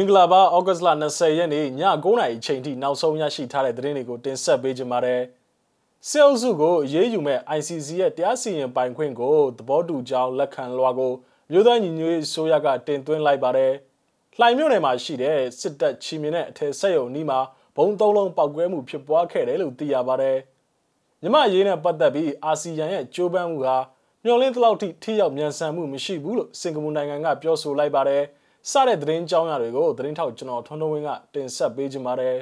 [0.00, 5.22] င်္ဂလာပါဩဂတ်စ်လ20ရက်နေ့ည9:00နာရီအချိန်ထိနောက်ဆုံးရရှိထားတဲ့သတင်းတွေကိုတင်ဆက်ပေးကြပါမယ်။
[6.08, 11.12] စစ်အုပ်စုကိုအေးအေးယူမဲ့ ICC ရဲ့တရားစီရင်ပိုင်ခွင့်ကိုသဘောတူကြောင်းလက်ခံလွှာကို
[11.50, 13.72] မြို့သားညီညွတ်ရေးဆိုရကတင်သွင်းလိုက်ပါတယ်။
[14.38, 17.40] လှိုင်မြို့နယ်မှာရှိတဲ့စစ်တပ်ချီမြင်တဲ့အထက်ဆက်ရုံနီးမှာ
[17.76, 20.38] ဘုံသုံးလုံးပောက်ကွဲမှုဖြစ်ပွားခဲ့တယ်လို့သိရပါတယ်။
[21.22, 23.76] မြမရေးနဲ့ပတ်သက်ပြီးအာဆီယံရဲ့ကြိုးပမ်းမှုဟာ
[24.24, 28.24] မျှော်လင့်သလောက်ထိထိရောက်မြန်ဆန်မှုမရှိဘူးလို့စင်ကာပူနိုင်ငံကပြောဆိုလိုက်ပါတယ်။
[28.68, 32.38] စတဲ့သတင်းကြောင်းရာတွေကိုသတင်းထောက်ကျွန်တော်ထွန်းထွန်းဝင်းကတင်ဆက်ပေးကြပါမယ်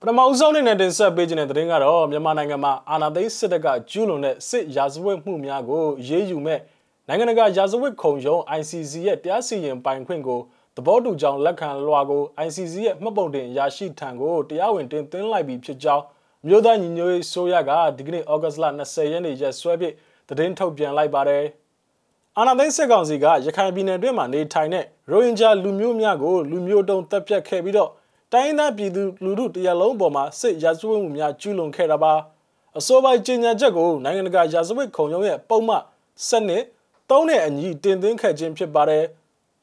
[0.00, 6.60] ပထမဦးဆုံးအနေနဲ့တင်ဆက်ပေးခြင်းတဲ့သတင်းကတော့မြန်မာနိုင်ငံမှာအာဏာသိမ်းစစ်တပ်ကကျူးလွန်တဲ့စစ်ရာဇဝတ်မှုများကိုရေးယူမဲ့
[7.08, 10.40] နိုင်ငံတကာရာဇဝတ်ခုံရုံး ICC ရဲ့တရားစီရင်ပိုင်ခွင့်ကို
[10.76, 16.04] သဘောတူကြောင်းလက်ခံလွှာကို ICC ရဲ့မှတ်ပုံတင်ရရှိထံကိုတရားဝင်တင်သွင်းလိုက်ပြီးဖြစ်ကြောင်း
[16.46, 19.94] မြို့သားညီညွတ်ရေးဆိုရကဒီကနေ့ဩဂတ်စ်လ20ရက်နေ့ရက်စွဲဖြင့်
[20.28, 21.44] သတင်းထုတ်ပြန်လိုက်ပါတယ်။
[22.40, 27.90] အာဏာသိမ်းစစ်ကောင်စီကရခိုင်ပြည်နယ်အတွင်းမှာနေထိုင်တဲ့ရိုဟင်ဂျာလူမျိုးများကိုလူမျိုးတုံးတပ်ဖြတ်ခဲ့ပြီးတော့
[28.32, 32.12] တိုင်းသားပြည်သူလူထုတရလုံးပေါ်မှာစစ်ရာဇဝတ်မှုများကျူးလွန်ခဲ့တာပါ
[32.78, 35.82] အစိုးရကြေညာချက်ကိုနိုင်ငံတကာရာဇဝတ်ခုံရုံးရဲ့ပုံမှန်
[36.28, 36.64] စနစ်
[37.10, 39.04] သုံးနဲ့အညီတင်သွင်းခဲ့ခြင်းဖြစ်ပါတယ်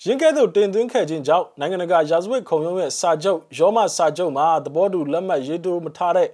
[0.03, 6.29] ရင်းကဲ့သို့တင်သွင်းခဲ့ခြင်းကြောင့်နိုင်ငံတကာရာဇဝတ်ခုံရုံးရဲ့စာချုပ်ရောမစာချုပ်မှာသဘောတူလက်မှတ်ရေးထိုးမထားတဲ့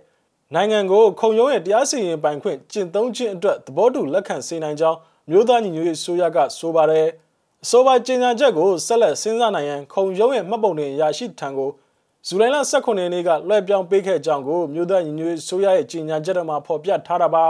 [0.53, 7.07] နိုင်ငံကိုခုံရုံးရဲ့တရားစီရင်ပိုင်ခွင့်ကျင့်သုံးခြင်းအတွက်သဘောတူလက်ခံစေနိုင်ကြောင်း မြို့သားညီညွတ်ရေးဆိုရကဆိုပါတယ်
[7.63, 11.69] အဆိုပါကြေညာချက်ကိုဆက်လက်စဉ်းစားနိုင်ရန်ခုံရုံးရဲ့မှတ်ပုံတင်ရရှိထံကို
[12.27, 17.45] ဇူလိုင်လ18ရက်နေ့ကလွှဲပြောင်းပေးခဲ့ကြောင်းကိုမြို့သားညီညွတ်ရေးဆိုရရဲ့ကြေညာချက်မှာဖော်ပြထားတာပါ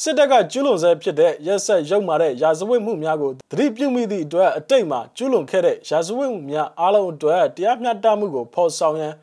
[0.00, 9.14] စစ်တပ်ကကျူးလွန်ဆဲဖြစ်တဲ့ရက်ဆက်ရုပ်မာတဲ့ရာဇဝတ်မှုများကိုသတိပြုမိသည့်အတွက်အတိတ်မှာကျူးလွန်ခဲ့တဲ့ရာဇဝတ်မှုများအားလုံးအတွက်တရားမျှတမှုကိုဖော်ဆောင်ရန်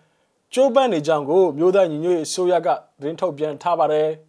[0.54, 2.68] ကြိုးပမ်းနေကြောင်းကိုမြို့သားညီညွတ်ရေးဆိုရက
[3.00, 4.10] သတင်းထုတ်ပြန်ထားပါတယ်။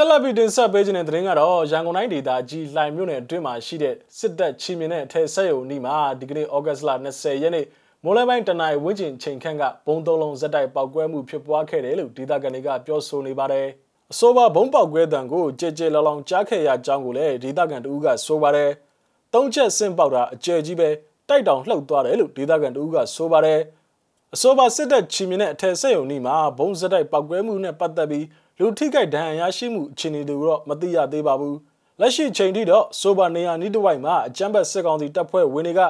[0.00, 7.66] ဆက်လက်ပြီးတင်ဆက်ပေးခြင်းတဲ့သတင်းကတော့ရန်ကုန်တိုင်းဒေသကြီးလှိုင်မြို့နယ်အတွင်းမှာရှိတဲ့စစ်တပ်ချီမြင်တဲ့အထက်ဆက်ယုံနီးမှာဒီကနေ့ဩဂတ်လ20ရက်နေ့
[8.04, 13.66] မိုးလပိုင်းတနင်္လာဝင်းကျင်ချိန်ခန့်ကဘုံသုံးလုံးဇက်တိုက်ပောက်ကွဲမှုဖြစ်ပွားခဲ့တယ်လို့ဒေသခံတွေကပြောဆိုနေပါတယ်။
[14.12, 18.70] အဆိုပါဘုံပောက်ကွဲတံကိုကြဲကြဲလောင်လောင်ကြားခဲ့ရကြောင်းကိုလည်းဒေသခံတို့ကဆိုပါတယ်။
[19.34, 20.88] သုံးချက်ဆင့်ပေါက်တာအကျယ်ကြီးပဲ
[21.28, 23.60] တိုက်တောင်လှုပ်သွားတယ်လို့ဒေသခံတို့ကဆိုပါတယ်။
[24.34, 28.24] အဆိုပါစစ်တပ်ချီမြင်တဲ့အထက်ဆက်ယုံနီးမှာဘုံဇက်တိုက်ပောက်ကွဲမှုနဲ့ပတ်သက်ပြီး
[28.60, 31.58] လူထိခိုက်ဒဏ်ရာရရှိမှုအခြေအနေတွေကိုတော့မသိရသေးပါဘူး
[32.00, 35.80] လက်ရှိချိန်ထိတော့ဆိုဘာနေယာနီးတစ်ဝိုက်မှာအကြမ်းဖက်စစ်ကောင်စီတပ်ဖွဲ့ဝင်တွေက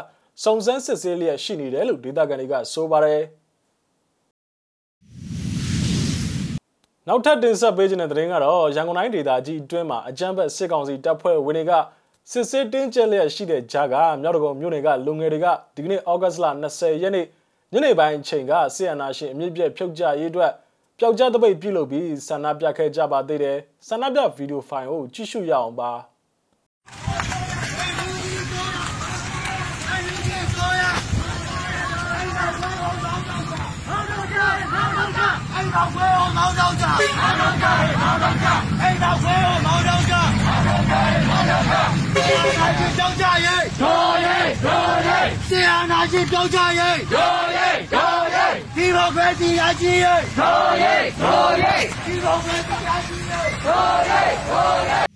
[0.43, 3.23] စုံစမ်းစစ်ဆေးလျက်ရှိနေတယ်လို့ဒေသခံတွေကဆိုပါတယ်
[7.09, 11.73] နောက်ထပ်တင်ဆက်ပေးခြင်းတဲ့သတင်းကတော့ရန်ကုန်တိုင်းဒေသကြီးအတွင်းမှာအကြမ်းဖက်စစ်ကောင်စီတပ်ဖွဲ့ဝင်တွေက
[12.31, 17.27] စစ်စစ်တင်းကျပ်လျက်ရှိတဲ့ကြားကမြောက်တကုံမြို့နယ်ကလူငယ်တွေကဒီကနေ့ဩဂတ်စ်လ20ရက်နေ့
[17.73, 20.53] ညနေပိုင်းချိန်ကဆီယနာရှင်အမြင့်ပြည့်ဖြုတ်ကြရေးအတွက်
[21.00, 25.91] ပျောက်ကြားတပိတ်ပြုလုပ်ပြီးဆန္ဒပြခဲ့ကြပါသေးတယ်ဆန္ဒပြဗီဒီယိုဖိုင်ကိုကြည့်ရှုရအောင်ပါ
[35.54, 41.82] အိမ်တော်ခွဲကိုမောင်းတော့ကြအိမ်တော်ခွဲကိုမောင်းတော့ကြအိမ်တော်ခွဲကိုမောင်းတော့ကြအိမ်တော်ခွဲကိုမောင်းတော့ကြအိမ်တော်ခွဲကိုမောင်းတော့
[42.50, 48.47] ကြပြောင်းကြရေးဒိုးရေးဒိုးရေးဆရာနာရှိပြောင်းကြရေးဒိုးရေးဒိုးရေး
[48.78, 55.06] ဒီမိုကရေစီအကြီးရေးဒိုးရေးဒိုးရေးဒီမိုကရေစီအကြီးရေးဒိုးရေးဒိုးရေး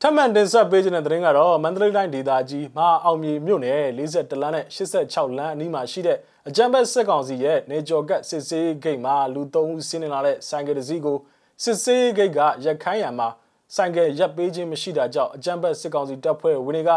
[0.00, 6.18] ထပ်မံတင်ဆက်ပေးခြင်းတဲ့သတင်းကတော့မန္တလေးတိုင်းဒေသကြီးမဟာအောင်မြေမြို့နယ်42လမ်းနဲ့86လမ်းအနီးမှာရှိတဲ့
[6.48, 11.18] အကြံဘက်စစ်ကောင်စီရဲ့နေကျော်ကတ်စစ်စေးဂိတ်မှာလူ3ဦးဆင်းနေလာတဲ့ဆိုင်ကယ်တစ်စီးကို
[11.62, 13.28] စစ်စေးဂိတ်ကရက်ခိုင်းရံမှာ
[13.74, 16.90] ဆိုင်ကယ်ရပ်ပေးခြင်းမရှိတာကြောင့်အကြံဘက်စစ်ကောင်စီတပ်ဖွဲ့ဝင်တွေက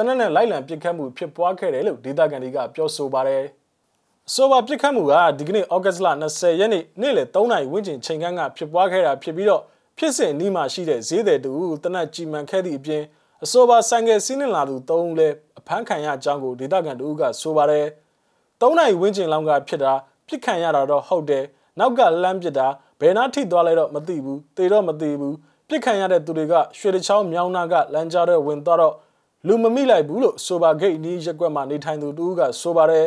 [0.00, 3.44] တနက်နဲ့လိုက်လံပစ်ခတ်မှုဖြစ်ပွားခဲ့တယ်လို့ဒေသခံတွေကပြောဆိုပါတယ်။
[4.34, 9.62] ဆိုပါပစ်ခတ်မှုကဒီကနေ့ဩဂတ်လ20ရက်နေ့နေ့လယ်3နာရီဝန်းကျင်ချိန်ခန့်ကဖြစ်ပွားခဲ့တာဖြစ်ပြီးတော့
[9.98, 11.52] ဖြစ်စဉ်နီးမှာရှိတဲ့ဈေးသည်တူ
[11.84, 13.02] တနက်ကြည်မှန်ခဲ့သည့်အပြင်
[13.44, 17.86] အဆိုပါဆိုင်ကယ်စီးနှင်လာသူ၃ဦးလည်းအဖမ်းခံရကြောင်းကိုဒေသခံတို့ကဆိုပါတယ်။
[18.60, 19.92] ၃နိုင်ဝန်းကျင်လောက်ကဖြစ်တာ
[20.26, 21.44] ပြစ်ခံရတာတော့ဟုတ်တယ်။
[21.78, 22.66] နောက်ကလမ်းပစ်တာ
[23.00, 25.34] ဘယ်နာထိသွားလဲတော့မသိဘူး။တေတော့မသိဘူး။
[25.68, 28.94] ပြစ်ခံရတဲ့သူတွေကရွှေတချောင်းမြောင်းနာကလမ်းကြားထဲဝင်သွားတော့
[29.46, 33.06] လူမမိလိုက်ဘူးလို့ဆိုပါဂိတ်နီးရက်ကွက်မှာနေထိုင်သူတူကဆိုပါတယ်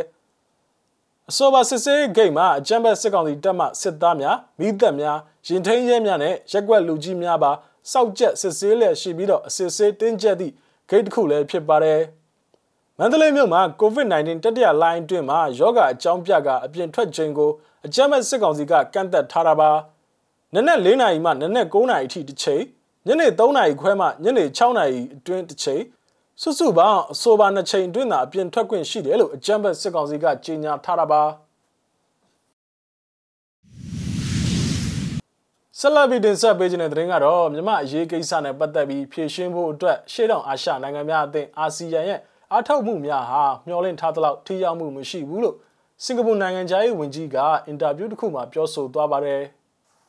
[1.29, 7.51] ။အဆိုပါစစ်စေးဂိတ်မှာအကြမ်းဖက်စစ်ကောင်စီတပ်မှစစ်သားများမိသက်များရင်ထိန်ရဲများနဲ့ရက်ွက်လူကြီးများပါ
[7.91, 10.53] စောက်ကျက်စစ်ဆေးလျက်ရှိပြီးတော့အစစ်ဆေးတင်းကျပ်သည့်
[10.89, 12.01] ဂိတ်တစ်ခုလည်းဖြစ်ပါတယ်။
[12.97, 17.51] မန္တလေးမြို့မှာ COVID-19 တတိယလိုင်းအတွင်းမှာယောဂအကြောင်းပြကအပြင်ထွက်ခြင်းကို
[17.85, 19.71] အကြမ်းဖက်စစ်ကောင်စီကကန့်သက်ထားတာပါ။
[20.53, 22.61] နနက်၄နာရီမှနနက်9နာရီအထိတစ်ချိန်
[23.07, 25.81] ညနေ3နာရီခွဲမှညနေ6နာရီအတွင်းတစ်ချိန်
[26.41, 31.21] စုစုပေါင်းအဆိုပါနှစ်ချိန်အတွင်းသာအပြင်ထွက်ခွင့်ရှိတယ်လို့အကြံဖက်စစ်ကောင်စီကကြေညာထားတာပါ
[35.79, 42.19] ဆက်လက်ပြီးတင်ဆက်ပေးခြင်းတဲ့သတင်းကတော့မြန်မာအရေးကိစ္စနဲ့ပတ်သက်ပြီးဖြည့်ရှင်းဖို့အတွက်ရှေ့တောင်အာရှနိုင်ငံများအသင်းအာဆီယံရဲ့
[42.51, 45.55] အားထုတ်မှုများဟာမျှော်လင့်ထားသလောက်ထိရောက်မှုမရှိဘူးလို့
[46.03, 47.37] စင်ကာပူနိုင်ငံသားရေးဝန်ကြီးက
[47.67, 49.43] အင်တာဗျူးတစ်ခုမှာပြောဆိုသွားပါတယ်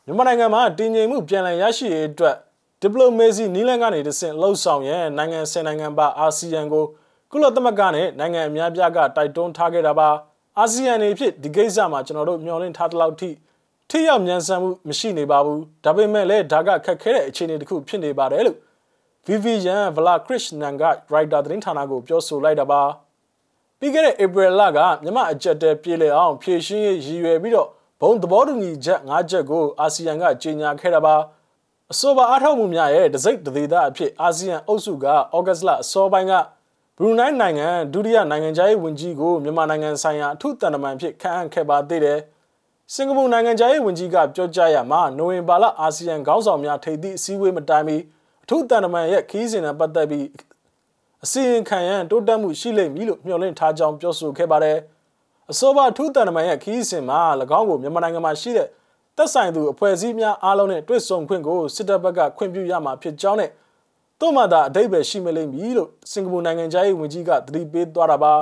[0.07, 2.37] မြန်မာနိုင်ငံမှာတည်ငြိမ်မှုပြန်လည်ရရှိရေးအတွက်
[2.85, 6.85] ဒီပလိုမေစီနီးလန်းကနေတဆင့်လှုပ်ဆောင်ရန်နိုင်ငံဆယ်နိုင်ငံပါအာဆီယံကို
[7.31, 10.09] ကုလသမဂ္ဂနဲ့နိုင်ငံအများပြားကတိုက်တွန်းထားခဲ့တာပါ
[10.59, 13.31] အာဆီယံနေဖြစ်ဒီကိစ္စမှာကျွန်တော်တို့မျှော်လင့်ထားသလောက်ထိ
[13.91, 18.59] ထိရောက်မြန်ဆန်မှုမရှိနေပါဘူးဒါပေမဲ့လည်းဒါကခက်ခဲတဲ့အခြေအနေတစ်ခုဖြစ်နေပါတယ်လို့
[19.27, 22.83] Vivian Valakrishnan က writer သတင်းဌာနကိုပြောဆိုလိုက်တာပါ
[23.79, 27.69] ပြီးခဲ့တဲ့ April လကမြမအကြက်တဲပြေလည်အောင်ဖြည့်ရှင်းရေးရည်ရွယ်ပြီးတော့
[28.01, 31.17] ဘုံသဘောတူညီချက်၅ချက်ကိုအာဆီယံကကြေညာခဲ့တာပါ
[31.93, 36.33] အဆိုပါအားထုတ်မှုများရဲ့တစိမ့်တသေးသားအဖြစ်အာဆီယံအုပ်စုကဩဂတ်လအစောပိုင်းက
[36.99, 42.19] ဘရူနိုင်းနိုင်ငံဒုတိယနိုင်ငံခြားရေးဝန်ကြီးကိုမြန်မာနိုင်ငံဆိုင်ရာအထူးတန်တမန်ဖြစ်ခန့်အပ်ခဲ့ပါသေးတယ်
[42.95, 47.97] စင်ကာပူနိုင်ငံခြားရေးဝန်ကြီးကပြောကြားရမှာနိုဝင်ဘာလအာဆီယံခေါင်းဆောင်များထိပ်သီးအစည်းအဝေးမတိုင်မီ
[48.45, 50.27] အထူးတန်တမန်ရဲ့ခီးစဉ်နဲ့ပတ်သက်ပြီး
[51.25, 54.79] အစီရင်ခံရန်တိုးတက်မှုရှိလိမ့်မည်လို့မျှော်လင့်ထားကြောင်းပြောဆိုခဲ့ပါတယ်။
[55.51, 57.21] အဆိုပါထူးတန်တမန်ရဲ့ခီးစဉ်မှာ၎
[57.59, 58.69] င်းကိုမြန်မာနိုင်ငံမှာရှိတဲ့
[59.17, 63.51] သက်ဆိုင်သူအဖွဲ့အစည်းများအားလုံးနဲ့တွေ့ဆုံခွင့်ကိုစစ်တပ်ဘက်ကခွင့်ပြုရမှာဖြစ်ကြောင်းနဲ့
[64.21, 68.35] သို့မှသာအတိတ်ပဲရှိမလိမ့်မည်လို့စင်ကာပူနိုင်ငံသားရေးဝန်ကြီးကသတိပေးသွားတာပါ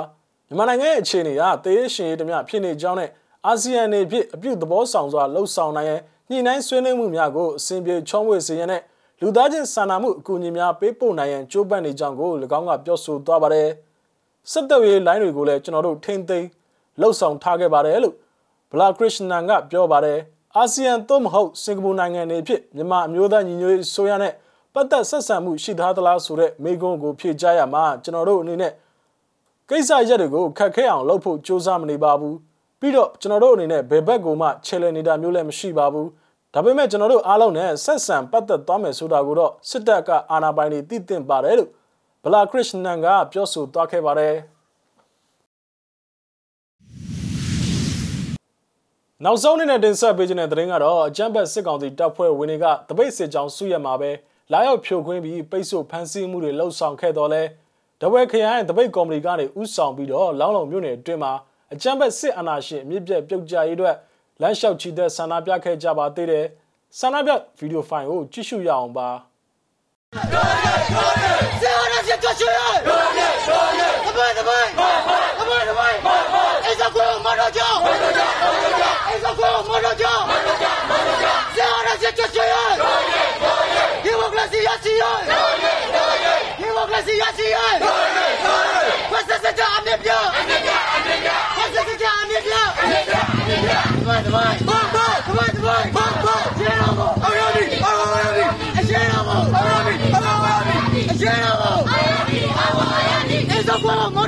[0.47, 3.09] မြန်မာနိုင်ငံရဲ့အခြေအနေကတရေရှင်ရေးတမျှဖြစ်နေကြောင်းနဲ့
[3.47, 8.81] အာဆီယံနေဖြစ်အပြုသဘောဆောင်စွာလှုပ်ဆောင်နိုင်ရန်ညှိနှိုင်းဆွေးနွေးမှုများကိုအစဉ်ပြေချောင်းဝေစေရန်နဲ့
[9.21, 13.69] လူသားချင်းစာနာမှုအကူအညီများပေးပို့နိုင်ရန်ကြိုးပမ်းနေကြောင်းကို၎င်းကပြောဆိုသွားပါတယ်
[14.51, 16.47] စစ်တပ်ရေးလိုင်းတွေကိုလည်းကျွန်တော်တို့ထိမ့်သိမ်း
[17.01, 18.15] လှုပ်ဆောင်ထားခဲ့ပါတယ်လို့
[18.71, 20.19] ဘလာခရစ်ရှနန်ကပြောပါတယ်
[20.57, 24.33] အာဆီယံသို့မဟုတ်စင်ကာပူနိုင်ငံတွေဖြစ်မြန်မာအမျိုးသားညီညွတ်ရေးဆိုရနဲ့
[24.73, 28.71] ပတ်သက်ဆက်ဆံမှုရှိသားသလားဆိုတဲ့မေးခွန်းကိုဖြေကြားရမှာကျွန်တော်တို့အနေနဲ့
[29.69, 32.37] ကိစ္စရက်တွေကိုခက်ခဲအောင်လုပ်ဖို့စ조사မနေပါဘူး
[32.79, 36.09] ပြီးတော့ကျွန်တော်တို့အနေနဲ့ဘယ်ဘက်ကိုမှချဲလဲနေတာမျိုးလည်းမရှိပါဘူး
[36.53, 41.69] ဒါပေမဲ့ကျွန်တော်တို့အားလုံးနဲ့ဆက်ဆံပတ်သက်သွားမယ်ဆိုတာကိုတော့စစ်တပ်ကအာဏာပိုင်တွေသိသင့်ပါတယ်လို့
[42.23, 44.33] ဘလာခရစ်နန်ကပြောဆိုသွားခဲ့ပါတယ်
[49.25, 54.11] နောက်ဆုံးအနေနဲ့တင်ဆက်ပေးခြင်းတဲ့သတင်းကတော့အကြမ်းဖက်စစ်ကောင်စီတပ်ဖွဲ့ဝင်တွေကတပိတ်စစ်ကြောင်းစုရမှာပဲ
[54.51, 57.43] လာရောက်ဖြိုခွင်းပြီးပိတ်ဆို့ဖမ်းဆီးမှုတွေလှုပ်ဆောင်ခဲ့တော်လဲ
[58.01, 61.33] တပွဲခရိုင်တပိတ်ကော်မတီကနေဥဆောင်ပြီးတော့လောင်းလုံမြို့နယ်အတွင်းမှာ
[61.73, 63.95] အကြမ်းဖက်စစ်အာဏာရှင်အမြင့်ပြတ်ပြုတ်ကြရေးအတွက်
[64.41, 66.45] လမ်းလျှောက်ချီတဲ့ဆန္ဒပြခဲ့ကြပါသေးတယ်
[66.99, 69.09] ဆန္ဒပြဗီဒီယိုဖိုင်ကိုကြည့်ရှုရအောင်ပါ
[71.61, 74.69] ဆရာရရှိကြချင်ရရရရတပိုင်တပိုင်
[75.39, 75.97] တပိုင်တပိုင်
[76.65, 78.22] အိစကောမရကြောင်းအိ
[79.73, 80.25] စကောမရကြောင်း
[81.55, 82.55] ဆရာရရှိကြချင်ရ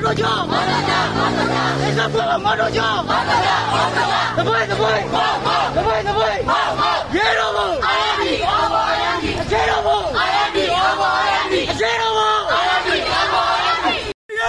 [0.06, 0.30] mano yo.
[0.46, 1.66] Mano ya, mano ya.
[1.90, 2.06] Esa
[2.38, 2.90] mano yo.
[3.10, 4.22] Mano ya, mano ya.
[4.36, 5.02] The boy, the boy.
[5.74, 6.38] The boy, the boy.
[6.46, 7.82] Mo, I am.
[7.82, 9.26] I am the Omo I am.
[9.26, 11.50] I am the Omo I am.
[12.46, 14.14] I am the Omo Ayandi.
[14.30, 14.44] Go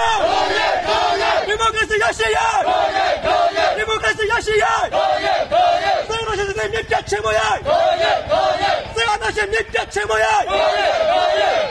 [0.57, 1.45] yeah, go yeah.
[1.47, 2.53] Democracy yaşıyor.
[2.63, 3.77] Go yeah, go yeah.
[3.77, 4.81] Demokrasi yaşıyor.
[4.91, 6.07] Go yeah, go yeah.
[6.07, 7.59] Sığınmacımızın nefret çemoya.
[7.65, 8.95] Go yeah, go yeah.
[8.95, 10.43] Sığınmacımızın nefret çemoya.
[10.49, 11.66] Go yeah, go yeah.